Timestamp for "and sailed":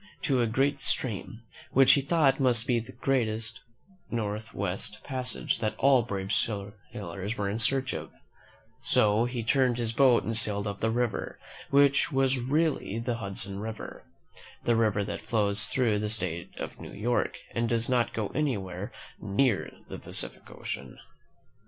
10.23-10.65